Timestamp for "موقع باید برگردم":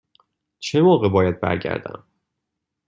0.81-2.03